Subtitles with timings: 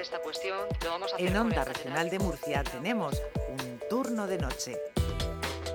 [0.00, 4.38] esta cuestión, lo vamos a hacer En Onda Regional de Murcia tenemos un turno de
[4.38, 4.78] noche.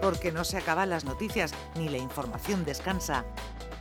[0.01, 3.25] Porque no se acaban las noticias ni la información descansa.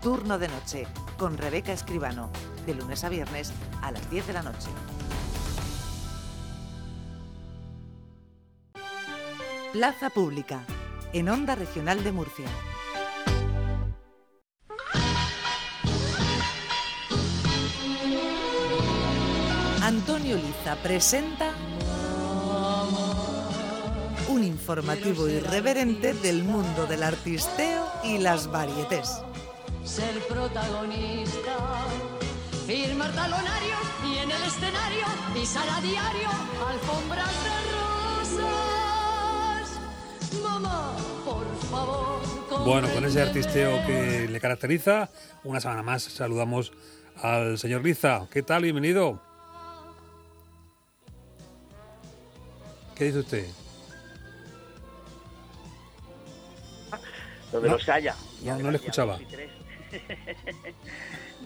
[0.00, 0.86] Turno de noche
[1.18, 2.30] con Rebeca Escribano,
[2.64, 4.68] de lunes a viernes a las 10 de la noche.
[9.72, 10.64] Plaza Pública,
[11.12, 12.48] en Onda Regional de Murcia.
[19.90, 21.52] Antonio Liza presenta
[24.28, 29.20] un informativo irreverente del mundo del artisteo y las varietés.
[29.82, 31.56] ser protagonista,
[32.68, 36.28] firmar talonarios y en el escenario pisar a diario
[36.68, 37.50] alfombras de
[38.38, 39.80] rosas.
[40.40, 42.64] Mamá, por favor.
[42.64, 45.10] Bueno, con ese artisteo que le caracteriza,
[45.42, 46.70] una semana más saludamos
[47.20, 48.28] al señor Liza.
[48.30, 48.62] ¿Qué tal?
[48.62, 49.29] Bienvenido.
[53.00, 53.46] ¿Qué dice usted?
[57.50, 57.74] donde No.
[57.76, 58.14] los haya.
[58.44, 59.12] No, no le Día escuchaba.
[59.18, 59.50] dos y tres.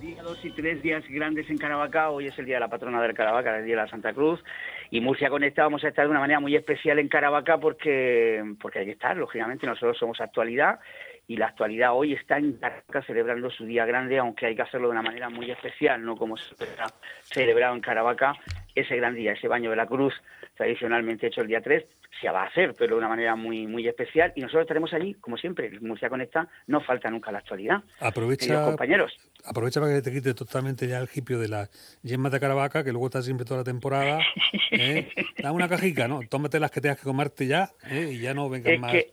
[0.01, 2.11] día 2 y 3, días grandes en Caravaca.
[2.11, 4.43] Hoy es el día de la patrona del Caravaca, el día de la Santa Cruz.
[4.91, 8.81] Y Murcia Conecta vamos a estar de una manera muy especial en Caravaca porque, porque
[8.81, 9.65] hay que estar, lógicamente.
[9.65, 10.81] Nosotros somos actualidad
[11.27, 14.89] y la actualidad hoy está en Caravaca celebrando su día grande, aunque hay que hacerlo
[14.89, 18.35] de una manera muy especial, no como se ha celebrado en Caravaca
[18.75, 20.15] ese gran día, ese baño de la cruz
[20.57, 21.85] tradicionalmente hecho el día 3,
[22.21, 24.33] se va a hacer, pero de una manera muy muy especial.
[24.37, 27.83] Y nosotros estaremos allí, como siempre, en Murcia Conecta no falta nunca la actualidad.
[28.01, 29.13] Aprovecha, compañeros.
[29.45, 31.69] aprovecha para que te quite totalmente ya el hipio de la
[32.03, 34.21] yema de Caravaca, que luego está siempre toda la temporada.
[34.71, 35.09] ¿eh?
[35.39, 36.21] Dame una cajica, ¿no?
[36.29, 38.11] Tómate las que tengas que comerte ya ¿eh?
[38.13, 38.93] y ya no vengas Es más.
[38.93, 39.13] que...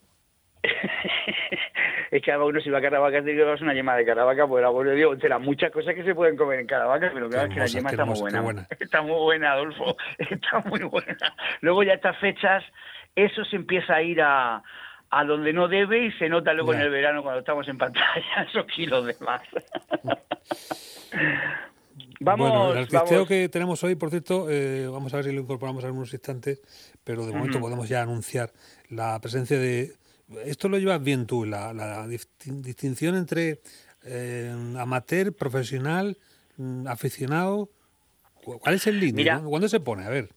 [2.11, 4.91] es que uno si va a Caravaca te llevas una yema de Caravaca, pues abuelo
[4.91, 7.65] digo, las muchas cosas que se pueden comer en Caravaca, pero claro, es que la
[7.67, 8.41] yema está muy buena.
[8.41, 8.67] buena.
[8.79, 11.17] Está muy buena, Adolfo, está muy buena.
[11.61, 12.63] Luego ya estas fechas,
[13.15, 14.61] eso se empieza a ir a,
[15.09, 16.79] a donde no debe y se nota luego Ya.
[16.79, 19.41] en el verano cuando estamos en pantalla esos kilos de más.
[22.19, 23.27] vamos, bueno, el artisteo vamos.
[23.27, 26.61] que tenemos hoy, por cierto, eh, vamos a ver si lo incorporamos en unos instantes,
[27.03, 28.49] pero de momento podemos ya anunciar
[28.89, 29.93] la presencia de...
[30.45, 33.61] Esto lo llevas bien tú, la, la distin- distinción entre
[34.03, 36.17] eh, amateur, profesional,
[36.57, 37.69] mm, aficionado.
[38.43, 39.29] ¿Cu- ¿Cuál es el límite?
[39.41, 39.49] No?
[39.49, 40.03] ¿Cuándo se pone?
[40.05, 40.29] A ver.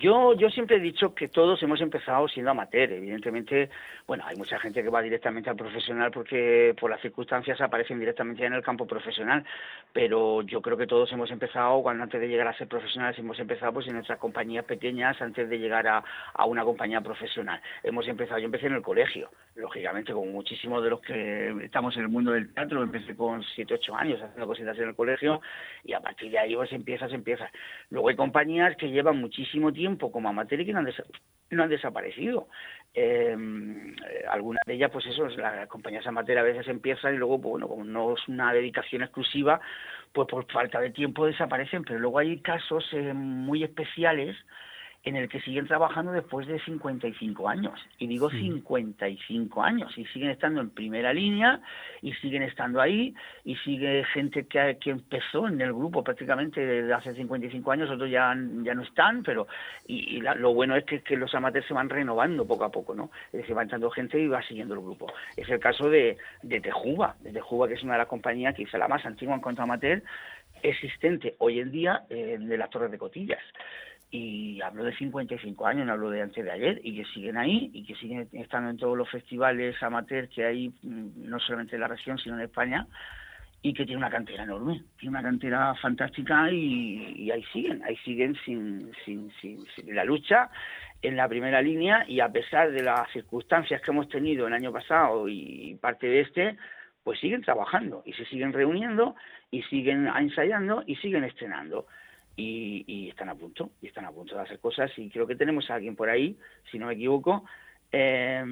[0.00, 2.92] Yo, yo siempre he dicho que todos hemos empezado siendo amateur.
[2.92, 3.68] Evidentemente,
[4.06, 8.44] bueno, hay mucha gente que va directamente al profesional porque por las circunstancias aparecen directamente
[8.44, 9.44] en el campo profesional.
[9.92, 13.40] Pero yo creo que todos hemos empezado, cuando antes de llegar a ser profesionales, hemos
[13.40, 17.60] empezado pues en nuestras compañías pequeñas antes de llegar a, a una compañía profesional.
[17.82, 22.02] Hemos empezado, yo empecé en el colegio, lógicamente, como muchísimos de los que estamos en
[22.02, 22.84] el mundo del teatro.
[22.84, 25.40] Empecé con 7, 8 años haciendo cositas en el colegio
[25.82, 27.50] y a partir de ahí pues empiezas, empiezas.
[27.90, 32.48] Luego hay compañías que llevan muchísimo tiempo como amateur y que no han, desaparecido.
[32.94, 37.40] Eh, eh, algunas de ellas, pues eso, las compañías amateur a veces empiezan y luego,
[37.40, 39.60] pues, bueno, como no es una dedicación exclusiva,
[40.12, 41.84] pues por falta de tiempo desaparecen.
[41.84, 44.36] Pero luego hay casos eh, muy especiales
[45.04, 47.80] en el que siguen trabajando después de 55 años.
[47.98, 49.96] Y digo 55 años.
[49.96, 51.60] Y siguen estando en primera línea
[52.02, 53.14] y siguen estando ahí.
[53.44, 58.10] Y sigue gente que, que empezó en el grupo prácticamente desde hace 55 años, otros
[58.10, 59.46] ya, ya no están, pero
[59.86, 62.70] y, y la- lo bueno es que, que los amateurs se van renovando poco a
[62.70, 63.10] poco, ¿no?
[63.26, 65.06] Es decir, va entrando gente y va siguiendo el grupo.
[65.36, 68.64] Es el caso de, de Tejuba, de Tejuba, que es una de las compañías que
[68.64, 70.02] quizá la más antigua en cuanto a amateur
[70.62, 73.38] existente hoy en día eh, de las Torres de Cotillas
[74.10, 77.70] y hablo de 55 años, no hablo de antes de ayer, y que siguen ahí
[77.74, 81.82] y que siguen estando en todos los festivales amateur que hay, mm, no solamente en
[81.82, 82.86] la región, sino en España,
[83.60, 88.36] y que tiene una cantera enorme, tiene una cantera fantástica y, ahí siguen, ahí siguen
[88.44, 90.48] sin, sin, sin, sin la lucha
[91.02, 94.72] en la primera línea y a pesar de las circunstancias que hemos tenido el año
[94.72, 96.56] pasado y parte de este,
[97.02, 99.16] pues siguen trabajando y se siguen reuniendo
[99.50, 101.86] y siguen ensayando y siguen estrenando
[102.38, 105.36] y, y están a punto, y están a punto de hacer cosas y creo que
[105.36, 106.38] tenemos a alguien por ahí,
[106.70, 107.44] si no me equivoco,
[107.90, 108.42] eh,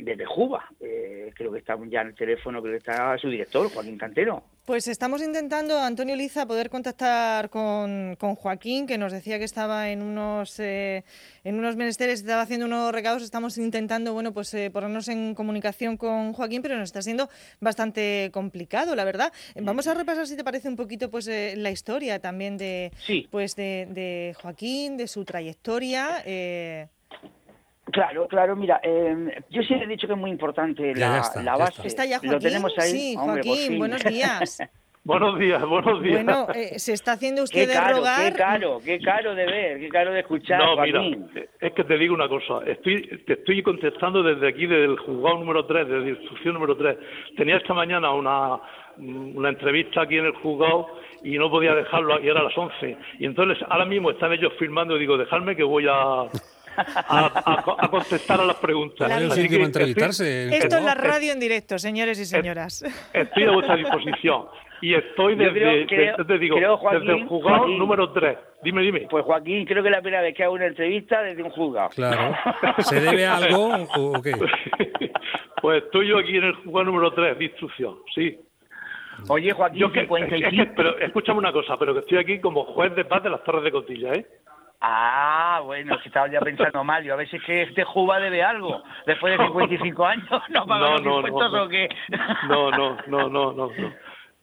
[0.00, 3.68] desde Juba, eh, creo que está ya en el teléfono, creo que está su director,
[3.70, 4.42] Joaquín Cantero.
[4.70, 9.90] Pues estamos intentando, Antonio Liza, poder contactar con, con Joaquín, que nos decía que estaba
[9.90, 11.02] en unos eh,
[11.42, 13.24] en unos menesteres, estaba haciendo unos recados.
[13.24, 17.28] Estamos intentando, bueno, pues eh, ponernos en comunicación con Joaquín, pero nos está siendo
[17.58, 19.32] bastante complicado, la verdad.
[19.56, 22.92] Eh, Vamos a repasar, si te parece, un poquito, pues eh, la historia también de,
[23.04, 23.26] Sí.
[23.28, 26.22] pues de, de Joaquín, de su trayectoria.
[27.92, 31.20] Claro, claro, mira, eh, yo siempre he dicho que es muy importante Ya, la, ya
[31.20, 31.72] está, la ya base.
[31.72, 31.86] está.
[31.86, 32.48] ¿Está ya Lo Joaquín?
[32.48, 32.90] tenemos ahí.
[32.90, 34.58] Sí, Hombre, Joaquín, buenos días.
[35.02, 36.22] Buenos días, buenos días.
[36.22, 38.32] Bueno, eh, se está haciendo usted Qué de caro, rogar.
[38.32, 41.26] qué caro, qué caro de ver, qué caro de escuchar, no, mira, Joaquín.
[41.58, 42.60] es que te digo una cosa.
[42.66, 46.76] Estoy, te estoy contestando desde aquí, desde el juzgado número 3, desde la instrucción número
[46.76, 46.98] 3.
[47.34, 48.60] Tenía esta mañana una,
[48.98, 50.86] una entrevista aquí en el juzgado
[51.24, 52.98] y no podía dejarlo, y era a las 11.
[53.20, 56.26] Y entonces ahora mismo están ellos filmando y digo, dejadme que voy a,
[56.86, 59.10] a, a- a contestar a las preguntas.
[59.10, 60.48] Así que entrevistarse.
[60.56, 62.82] Esto es la radio en directo, señores y señoras.
[63.12, 64.46] Estoy a vuestra disposición.
[64.82, 67.78] Y estoy desde, creo- creo- desde- te digo, creo, Joaquín, desde el juzgado Joaquín.
[67.78, 68.38] número 3.
[68.62, 69.06] Dime, dime.
[69.10, 71.90] Pues Joaquín, creo que es la primera vez que hago una entrevista desde un juzgado.
[71.90, 72.34] Claro.
[72.78, 73.66] ¿Se debe a algo
[73.96, 74.32] o, o qué?
[75.60, 78.38] pues estoy yo aquí en el juzgado número 3 de instrucción, sí.
[79.28, 80.50] Oye, Joaquín, Yo que, es 55...
[80.50, 83.44] que- pero escúchame una cosa, pero que estoy aquí como juez de paz de las
[83.44, 84.24] Torres de Cotilla, ¿eh?
[84.82, 87.04] Ah, bueno, que estaba ya pensando mal.
[87.04, 88.82] Yo a ver si es que este Juba debe algo.
[89.06, 91.62] Después de 55 años, ¿no paga No, los no, impuestos no.
[91.64, 91.88] o qué?
[92.48, 93.70] No, no, no, no, no.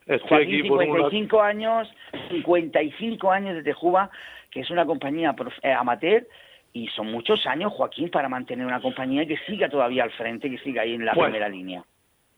[0.05, 0.85] Estoy Joaquín, aquí por una...
[1.09, 1.89] 55 años,
[2.29, 4.09] 55 años desde Juba,
[4.51, 6.25] que es una compañía eh, amateur,
[6.71, 10.59] y son muchos años, Joaquín, para mantener una compañía que siga todavía al frente, que
[10.59, 11.83] siga ahí en la Pues, primera línea.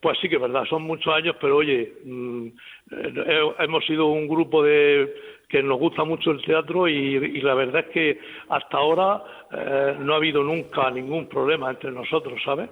[0.00, 2.46] Pues sí que es verdad, son muchos años, pero oye, mm,
[2.92, 5.14] eh, hemos sido un grupo de
[5.48, 9.96] que nos gusta mucho el teatro y, y la verdad es que hasta ahora eh,
[9.98, 12.70] no ha habido nunca ningún problema entre nosotros, ¿sabes?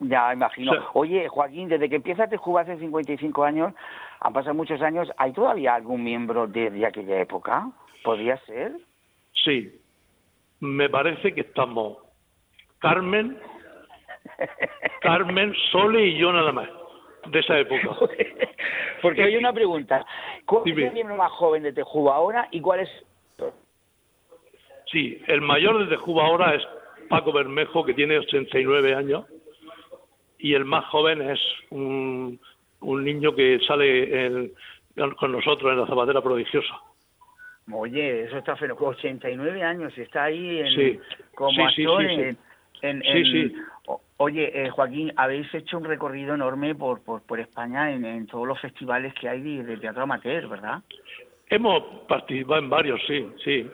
[0.00, 0.72] Ya, imagino.
[0.72, 0.78] Sí.
[0.94, 3.72] Oye, Joaquín, desde que empiezas a jugar hace 55 años,
[4.20, 7.70] han pasado muchos años, ¿hay todavía algún miembro de, de aquella época?
[8.02, 8.72] ¿Podría ser?
[9.44, 9.72] Sí,
[10.60, 11.98] me parece que estamos
[12.82, 13.38] Carmen,
[15.00, 16.68] Carmen, Sole y yo nada más,
[17.26, 17.88] de esa época.
[19.02, 20.04] Porque hay una pregunta.
[20.46, 20.82] ¿Cuál Dime.
[20.82, 22.90] es el miembro más joven de Tejuba ahora y cuál es...?
[24.90, 26.62] Sí, el mayor desde Cuba ahora es
[27.08, 29.24] Paco Bermejo, que tiene 89 años,
[30.38, 31.40] y el más joven es
[31.70, 32.38] un,
[32.80, 34.52] un niño que sale en-
[35.18, 36.74] con nosotros en la Zapatera Prodigiosa.
[37.72, 38.90] Oye, eso está fenomenal.
[38.94, 41.00] 89 años, está ahí en, Sí.
[41.34, 42.20] como Sí, actor sí, en...
[42.82, 43.56] en- Sí, en- sí.
[44.24, 48.46] Oye, eh, Joaquín, habéis hecho un recorrido enorme por, por, por España en, en todos
[48.46, 50.80] los festivales que hay de, de teatro amateur, ¿verdad?
[51.48, 53.68] Hemos participado en varios, sí, sí,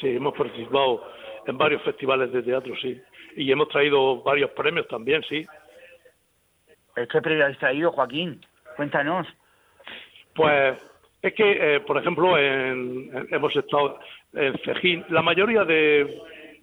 [0.00, 1.02] sí, hemos participado
[1.44, 3.02] en varios festivales de teatro, sí,
[3.34, 5.44] y hemos traído varios premios también, sí.
[6.94, 8.40] ¿Qué premio habéis traído, Joaquín?
[8.76, 9.26] Cuéntanos.
[10.36, 10.78] Pues
[11.20, 13.98] es que, eh, por ejemplo, en- en- hemos estado
[14.34, 16.16] en Cejín, la mayoría de,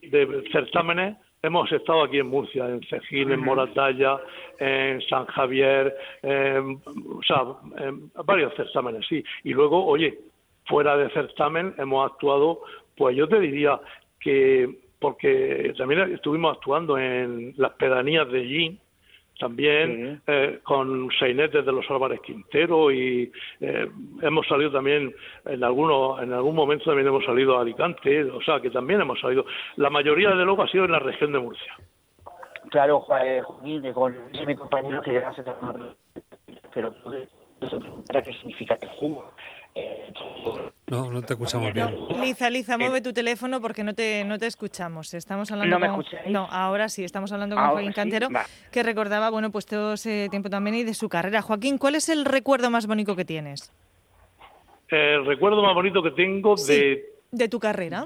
[0.04, 4.20] de certámenes hemos estado aquí en Murcia, en Cejín, en Moratalla,
[4.60, 7.44] en San Javier, en- o sea,
[7.78, 9.24] en varios certámenes, sí.
[9.44, 10.18] Y luego, oye,
[10.66, 12.62] fuera de certamen hemos actuado,
[12.96, 13.80] pues yo te diría
[14.20, 14.68] que,
[15.00, 18.80] porque también estuvimos actuando en las pedanías de Gin,
[19.40, 23.88] también eh, con sainetes de los Álvarez Quintero y eh,
[24.22, 25.14] hemos salido también
[25.46, 29.20] en algunos en algún momento también hemos salido a Alicante o sea que también hemos
[29.20, 29.46] salido
[29.76, 31.74] la mayoría de luego ha sido en la región de Murcia
[32.70, 35.44] Claro, eh, Joaquín, que con mi compañero que ya se
[36.74, 36.94] pero
[38.08, 39.32] ¿para qué significa Tejuba?
[39.74, 40.12] Eh,
[40.90, 41.94] No, no te escuchamos bien.
[42.22, 45.14] Liza, Liza, mueve tu teléfono porque no te, no te escuchamos.
[45.14, 46.00] Estamos hablando ¿No me con...
[46.00, 46.32] escucháis?
[46.32, 48.46] No, ahora sí, estamos hablando con Ahora Joaquín sí, Cantero, va.
[48.72, 51.42] que recordaba, bueno, pues todo ese tiempo también y de su carrera.
[51.42, 53.74] Joaquín, ¿cuál es el recuerdo más bonito que tienes?
[54.90, 58.06] el recuerdo más bonito que tengo de, de tu carrera.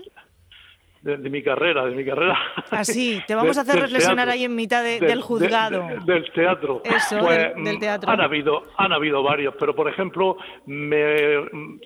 [1.01, 2.37] De, de mi carrera de mi carrera
[2.69, 4.33] Así, te vamos de- a hacer reflexionar teatro.
[4.33, 5.87] ahí en mitad de- Del- juzgado.
[5.87, 6.81] de- de- del teatro.
[6.83, 8.09] Eso, Pues, del- del mm, teatro.
[8.11, 11.15] Han habido, han habido varios, pero por ejemplo, me,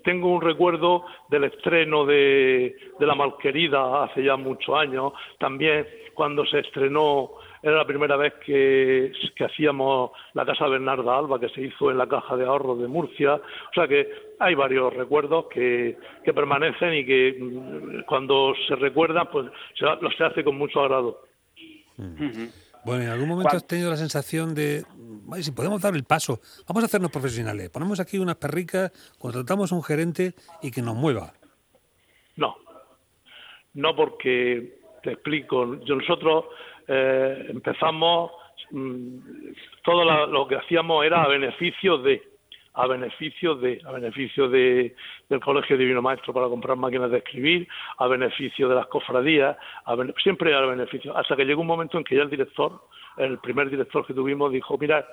[0.04, 5.14] tengo un recuerdo del estreno de, de La Malquerida hace ya muchos años.
[5.40, 7.32] También cuando se estrenó,
[7.66, 11.98] era la primera vez que, que hacíamos la Casa Bernarda Alba, que se hizo en
[11.98, 13.34] la Caja de Ahorros de Murcia.
[13.34, 14.08] O sea que
[14.40, 19.48] hay varios recuerdos que, que permanecen y que mm, cuando se recuerdan, pues
[19.80, 21.24] se, lo se hace con mucho agrado.
[22.86, 24.84] Bueno, ¿en algún momento has tenido la sensación de,
[25.34, 29.72] "Ay, si podemos dar el paso, vamos a hacernos profesionales, ponemos aquí unas perricas, contratamos
[29.72, 31.34] a un gerente y que nos mueva?
[32.36, 32.58] No,
[33.74, 35.80] no porque te explico.
[35.86, 36.46] Yo nosotros
[36.88, 38.32] eh, empezamos
[38.72, 39.18] mm,
[39.84, 42.22] todo la- lo que hacíamos era a beneficio de
[42.78, 44.96] a beneficio de a beneficio de
[45.30, 47.68] del colegio divino maestro para comprar máquinas de escribir
[48.00, 52.04] a beneficio de las cofradías a siempre a beneficio hasta que llegó un momento en
[52.04, 52.82] que ya el director
[53.18, 55.06] el primer director que tuvimos dijo mira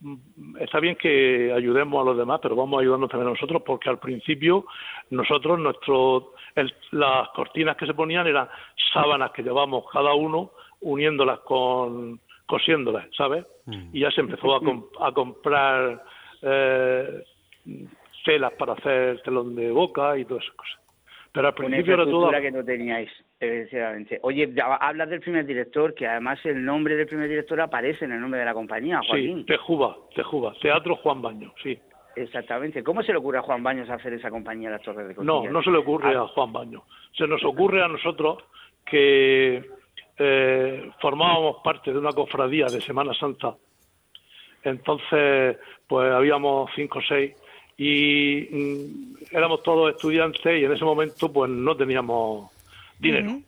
[0.00, 3.62] mm, está bien que ayudemos a los demás, pero vamos a ayudarnos también a nosotros,
[3.64, 4.64] porque al principio
[5.10, 8.48] nosotros, nuestro, el- las cortinas que se ponían eran
[8.92, 10.50] sábanas que llevamos cada uno,
[10.80, 13.44] uniéndolas con, cosiéndolas, ¿sabes?
[13.92, 16.02] Y ya se empezó a, a comprar
[16.42, 17.22] eh,
[18.24, 20.80] telas para hacer telón de boca y todas esas cosas.
[21.32, 22.28] Pero al principio era todo...
[22.30, 23.08] que no teníais,
[23.38, 24.18] efectivamente.
[24.22, 28.20] Oye, hablas del primer director, que además el nombre del primer director aparece en el
[28.20, 29.38] nombre de la compañía, Joaquín.
[29.38, 31.78] Sí, Tejuba, Tejuba, Teatro Juan Baño, sí.
[32.16, 32.82] Exactamente.
[32.82, 35.52] ¿Cómo se le ocurre a Juan Baños hacer esa compañía Las Torres de No, Costillas?
[35.52, 36.82] no se le ocurre Ah, a Juan Baño.
[37.16, 38.38] Se nos ocurre a nosotros
[38.84, 39.64] que
[40.22, 43.54] eh, formábamos parte de una cofradía de Semana Santa.
[44.62, 47.34] Entonces, pues habíamos cinco o seis
[47.78, 52.50] y mm, éramos todos estudiantes y en ese momento pues no teníamos
[52.98, 53.38] dinero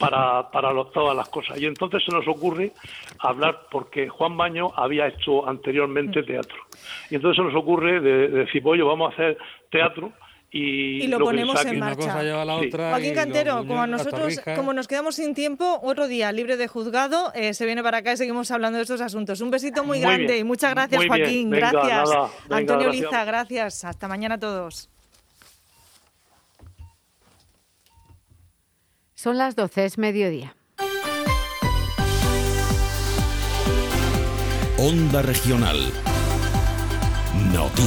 [0.00, 1.60] para, para los- todas las cosas.
[1.60, 2.72] Y entonces se nos ocurre
[3.18, 6.56] hablar porque Juan Baño había hecho anteriormente teatro.
[7.10, 9.36] Y entonces se nos ocurre de, de decir, oye, vamos a hacer
[9.70, 10.12] teatro
[10.56, 11.96] y, Y lo ponemos en Una marcha.
[12.06, 12.66] cosa lleva a la Sí.
[12.68, 12.88] otra.
[12.88, 17.32] y Joaquín Cantero, como nosotros, como nos quedamos sin tiempo, otro día libre de juzgado,
[17.34, 19.40] eh, se viene para acá y seguimos hablando de estos asuntos.
[19.40, 20.38] Un besito muy, Muy grande bien.
[20.38, 21.08] y muchas gracias, Muy.
[21.08, 21.50] Joaquín.
[21.50, 22.08] Venga, gracias.
[22.10, 22.28] nada.
[22.44, 23.04] Venga, Antonio gracias.
[23.10, 23.84] Liza, gracias.
[23.84, 24.88] Hasta mañana a todos.
[29.14, 30.54] Son las 12, es mediodía.
[34.78, 35.78] Onda Regional.
[37.52, 37.84] Noticias.